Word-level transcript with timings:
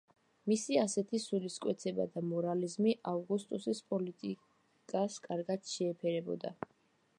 მისი 0.51 0.77
ასეთი 0.83 1.19
სულისკვეთება 1.25 2.07
და 2.15 2.23
მორალიზმი 2.29 2.95
ავგუსტუსის 3.13 3.83
პოლიტიკას 3.93 5.21
კარგად 5.29 5.73
შეეფერებოდა. 5.77 6.57